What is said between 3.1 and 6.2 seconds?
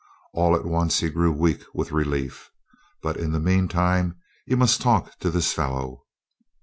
in the meantime he must talk to this fellow.